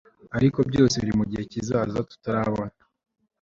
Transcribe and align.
ariko 0.37 0.59
byose 0.69 0.95
biri 1.01 1.13
mugihe 1.19 1.43
kizaza 1.51 1.97
tutarabona 2.09 2.75